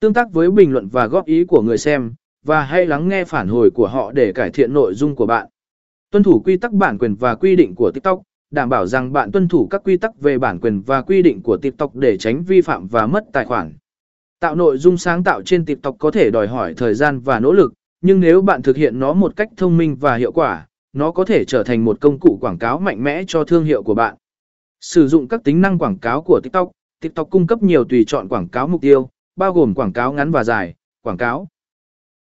[0.00, 2.14] Tương tác với bình luận và góp ý của người xem,
[2.44, 5.48] và hãy lắng nghe phản hồi của họ để cải thiện nội dung của bạn.
[6.10, 9.32] Tuân thủ quy tắc bản quyền và quy định của TikTok, đảm bảo rằng bạn
[9.32, 12.44] tuân thủ các quy tắc về bản quyền và quy định của TikTok để tránh
[12.44, 13.72] vi phạm và mất tài khoản.
[14.40, 17.52] Tạo nội dung sáng tạo trên TikTok có thể đòi hỏi thời gian và nỗ
[17.52, 21.10] lực, nhưng nếu bạn thực hiện nó một cách thông minh và hiệu quả, nó
[21.10, 23.94] có thể trở thành một công cụ quảng cáo mạnh mẽ cho thương hiệu của
[23.94, 24.16] bạn.
[24.80, 26.70] Sử dụng các tính năng quảng cáo của TikTok,
[27.00, 30.30] TikTok cung cấp nhiều tùy chọn quảng cáo mục tiêu, bao gồm quảng cáo ngắn
[30.30, 31.48] và dài, quảng cáo